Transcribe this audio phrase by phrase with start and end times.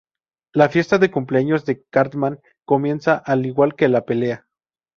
[0.51, 4.47] La fiesta de cumpleaños de Cartman comienza, al igual que la pelea.